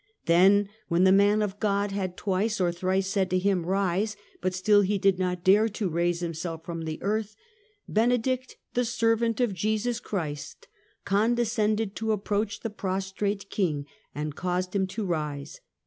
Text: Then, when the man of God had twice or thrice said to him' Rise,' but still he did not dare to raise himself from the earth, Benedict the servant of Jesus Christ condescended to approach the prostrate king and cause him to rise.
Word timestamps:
Then, 0.25 0.67
when 0.87 1.03
the 1.03 1.11
man 1.11 1.43
of 1.43 1.59
God 1.59 1.91
had 1.91 2.17
twice 2.17 2.59
or 2.59 2.71
thrice 2.71 3.05
said 3.07 3.29
to 3.29 3.37
him' 3.37 3.63
Rise,' 3.67 4.17
but 4.41 4.55
still 4.55 4.81
he 4.81 4.97
did 4.97 5.19
not 5.19 5.43
dare 5.43 5.69
to 5.69 5.89
raise 5.89 6.21
himself 6.21 6.65
from 6.65 6.85
the 6.85 6.97
earth, 7.03 7.35
Benedict 7.87 8.57
the 8.73 8.83
servant 8.83 9.39
of 9.39 9.53
Jesus 9.53 9.99
Christ 9.99 10.67
condescended 11.05 11.95
to 11.97 12.13
approach 12.13 12.61
the 12.61 12.71
prostrate 12.71 13.51
king 13.51 13.85
and 14.15 14.35
cause 14.35 14.65
him 14.73 14.87
to 14.87 15.05
rise. 15.05 15.61